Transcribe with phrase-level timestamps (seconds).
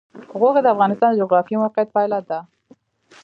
[0.39, 2.39] غوښې د افغانستان د جغرافیایي موقیعت پایله ده.